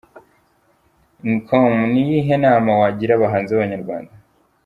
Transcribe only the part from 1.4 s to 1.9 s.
com: